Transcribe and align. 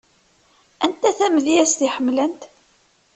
Anta 0.83 1.09
tamedyazt 1.17 1.79
i 1.85 1.87
ḥemmlent? 1.95 2.41